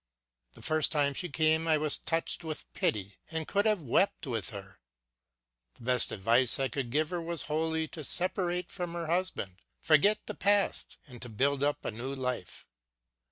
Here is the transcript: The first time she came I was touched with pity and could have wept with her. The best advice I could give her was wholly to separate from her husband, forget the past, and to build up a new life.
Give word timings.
The 0.53 0.63
first 0.63 0.91
time 0.91 1.13
she 1.13 1.29
came 1.29 1.67
I 1.67 1.77
was 1.77 1.99
touched 1.99 2.43
with 2.43 2.65
pity 2.73 3.17
and 3.29 3.47
could 3.47 3.67
have 3.67 3.83
wept 3.83 4.25
with 4.25 4.49
her. 4.49 4.79
The 5.75 5.83
best 5.83 6.11
advice 6.11 6.57
I 6.59 6.69
could 6.69 6.89
give 6.89 7.11
her 7.11 7.21
was 7.21 7.43
wholly 7.43 7.87
to 7.89 8.03
separate 8.03 8.71
from 8.71 8.93
her 8.93 9.05
husband, 9.05 9.61
forget 9.79 10.25
the 10.25 10.33
past, 10.33 10.97
and 11.05 11.21
to 11.21 11.29
build 11.29 11.63
up 11.63 11.85
a 11.85 11.91
new 11.91 12.15
life. 12.15 12.67